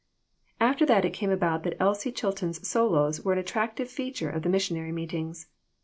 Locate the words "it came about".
1.05-1.61